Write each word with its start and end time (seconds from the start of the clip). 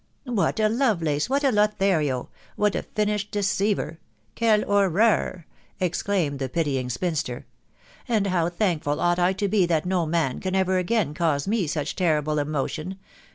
"What 0.23 0.59
a 0.59 0.67
Lovelace!..• 0.67 1.27
.what 1.29 1.43
a 1.43 1.51
Lothario!.... 1.51 2.29
what 2.55 2.73
a 2.75 2.81
finished 2.81 3.29
deceiver!.... 3.29 3.99
Kel 4.33 4.63
oreur 4.63 5.45
/...." 5.61 5.65
exclaimed 5.89 6.39
the 6.39 6.49
pity 6.49 6.79
ing 6.79 6.89
spinster...." 6.89 7.45
And 8.07 8.25
how 8.25 8.49
thankful 8.49 8.99
ought 8.99 9.19
I 9.19 9.33
to 9.33 9.47
be 9.47 9.67
that 9.67 9.85
no 9.85 10.07
man 10.07 10.39
can 10.39 10.55
ever 10.55 10.79
again 10.79 11.13
cause 11.13 11.47
me 11.47 11.67
such 11.67 11.95
terrible 11.95 12.39
emotion 12.39 12.97